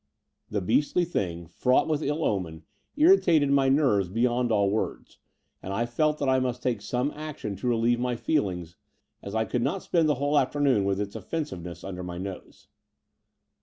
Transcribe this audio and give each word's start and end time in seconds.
The 0.49 0.61
beastly 0.61 1.05
thing, 1.05 1.45
fraught 1.45 1.87
with 1.87 2.01
ill 2.01 2.25
omen, 2.25 2.63
irri 2.97 3.17
tated 3.19 3.51
my 3.51 3.69
nerves 3.69 4.09
beyond 4.09 4.51
all 4.51 4.71
words: 4.71 5.19
and 5.61 5.71
I 5.73 5.85
felt 5.85 6.17
that 6.17 6.27
I 6.27 6.39
must 6.39 6.63
take 6.63 6.81
some 6.81 7.11
action 7.15 7.55
to 7.57 7.67
relieve 7.67 7.99
my 7.99 8.15
feelings, 8.15 8.77
as 9.21 9.35
I 9.35 9.45
could 9.45 9.61
not 9.61 9.83
spend 9.83 10.09
the 10.09 10.15
whole 10.15 10.39
afternoon 10.39 10.85
with 10.85 10.99
its 10.99 11.15
oflEensiveness 11.15 11.83
under 11.87 12.01
my 12.01 12.17
nose. 12.17 12.67